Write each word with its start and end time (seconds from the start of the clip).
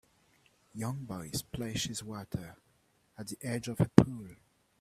Young 0.73 1.05
boy 1.05 1.29
splashes 1.31 2.01
water 2.03 2.55
at 3.19 3.27
the 3.27 3.37
edge 3.43 3.67
of 3.67 3.79
a 3.79 3.85
pool. 3.87 4.29